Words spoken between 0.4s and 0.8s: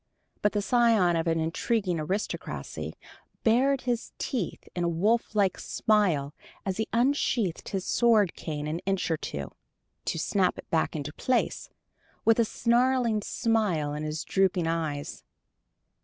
But the